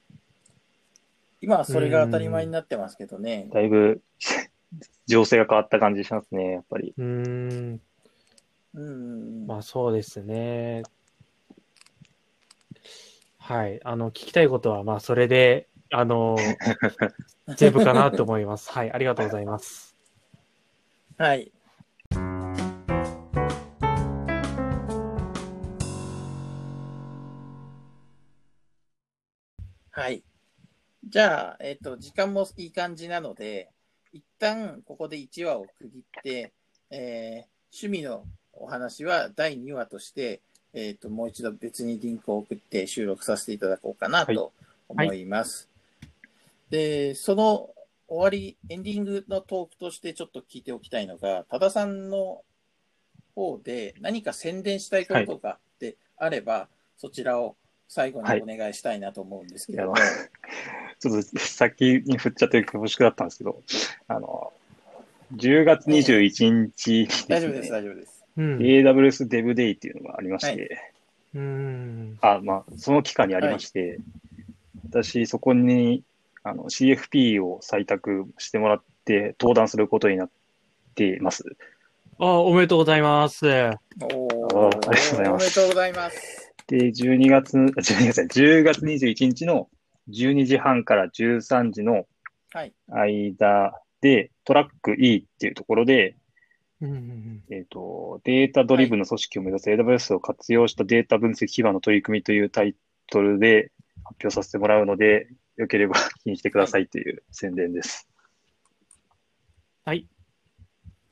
[1.40, 3.48] 今はそれが当たり前になってますけどね。
[3.52, 4.00] だいぶ
[5.08, 6.94] 情勢が変わった感じしますね、やっぱり。
[6.96, 7.80] うん
[8.74, 10.84] うんまあそうですね。
[13.38, 13.80] はい。
[13.82, 16.36] あの、聞きたいことは、まあそれで、あの、
[17.56, 18.70] 全部かなと思います。
[18.70, 18.92] はい。
[18.92, 19.96] ありがとうございます。
[21.18, 21.52] はい。
[29.90, 30.22] はい。
[31.04, 33.70] じゃあ、えっ、と、時間もいい感じなので、
[34.12, 36.52] 一旦ここで1話を区切って、
[36.90, 40.42] えー趣味のお話は第2話として、
[40.74, 44.52] えっ、と、もう一度別にリンクを送って収録させていただこうかなはいと
[44.88, 45.71] 思います。
[46.72, 47.68] で、その
[48.08, 52.42] 終わり、エンディングのトークとしてちょっと聞いておきたいのが、多田さんの
[53.34, 57.56] 方で何か宣伝したいことがであれば、そちらを
[57.88, 60.06] 最後にお願いしたいなと思うんですけども、いや
[60.98, 63.62] ちょっと先に振っちゃって恐縮だったんですけど、
[64.08, 64.50] あの、
[65.36, 68.24] 10月21日にですね、大丈夫です、大丈夫です。
[68.38, 68.56] うん。
[68.56, 70.80] AWS Dev Day っていうのがありまして、
[71.34, 72.18] うーん。
[72.22, 73.98] あ、まあ、その期間にありまして、
[74.88, 76.02] 私、そこに
[76.44, 80.30] あの CFP を採択してもらって登壇することになっ
[80.94, 81.44] ています。
[82.18, 83.46] あ、おめでとうございます。
[83.46, 86.52] おーあありがとうございますおめでとうございます。
[86.66, 89.68] で、12月、あ12月じゃない10月21日の
[90.08, 92.06] 12時半から13時の
[92.52, 92.72] はい。
[92.88, 93.72] 間
[94.02, 96.16] で、トラック E っていうところで、
[96.80, 102.74] うんうんうんえっ、と、データドリブンの組織を目指す AWS を活用したデータ分析基盤の取り組みというタイ
[103.06, 103.70] トルで
[104.04, 108.08] 発表させてもらうので、よければ聞きに来てくださいという宣伝です。
[109.84, 110.06] はい。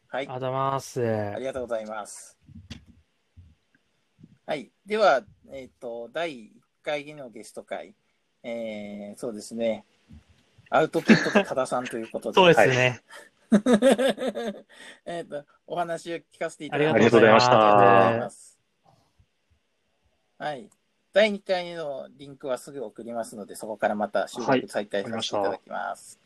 [0.08, 0.26] はいあり。
[0.26, 1.02] がとうございます。
[1.02, 2.38] ありがとうございます。
[4.46, 4.70] はい。
[4.86, 5.22] では、
[5.52, 6.50] えっ、と、第1
[6.82, 7.94] 回のゲスト会、
[8.42, 9.84] えー、そうですね。
[10.70, 12.34] アウトプットと多田さんということで。
[12.34, 13.00] そうですね。
[15.04, 18.58] えっと、お話を聞かせていただきありがとうございましたありがとうございます。
[20.38, 20.70] はい。
[21.20, 26.18] 第2回のリンクはすぐ送りますので、そこからまた収録再開させていただきます。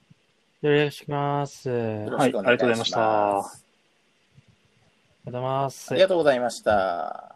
[0.63, 1.69] よろしくお願いします。
[1.69, 2.55] よありろしくお願いします。
[2.55, 3.01] はいありがとうございました
[5.27, 6.01] がとうございますあり。
[6.01, 7.34] がとうございました。